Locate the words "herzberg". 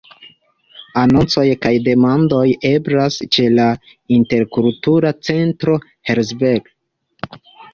6.11-6.73